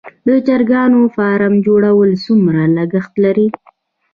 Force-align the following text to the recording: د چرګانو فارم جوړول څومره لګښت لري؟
د 0.27 0.29
چرګانو 0.47 1.01
فارم 1.15 1.53
جوړول 1.65 2.09
څومره 2.25 2.61
لګښت 2.77 3.13
لري؟ 3.23 3.47